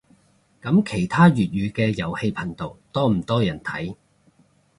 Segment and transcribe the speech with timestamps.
[0.63, 3.95] 噉其他粵語嘅遊戲頻道多唔多人睇